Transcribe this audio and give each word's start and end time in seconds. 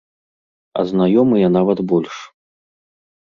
А 0.79 0.85
знаёмыя 0.91 1.47
нават 1.57 1.79
больш. 1.93 2.15